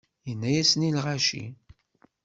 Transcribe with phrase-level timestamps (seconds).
[0.27, 1.43] Yenna-yasen i lɣaci.